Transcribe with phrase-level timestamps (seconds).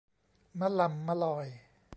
[0.59, 1.47] มะลำมะลอย